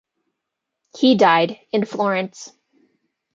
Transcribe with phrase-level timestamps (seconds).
[0.97, 2.51] He died in Florence.